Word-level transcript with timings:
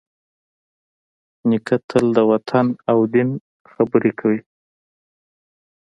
نیکه 1.49 1.75
تل 1.89 2.05
د 2.17 2.19
وطن 2.31 2.65
او 2.91 2.99
دین 3.13 3.29
خبرې 3.71 4.11
کوي. 4.19 4.39